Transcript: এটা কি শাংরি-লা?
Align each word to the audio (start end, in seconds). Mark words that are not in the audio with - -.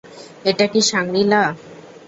এটা 0.45 0.65
কি 0.71 0.79
শাংরি-লা? 0.89 1.43